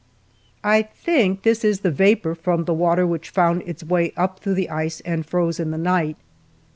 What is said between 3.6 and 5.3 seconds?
its way up through the ice, and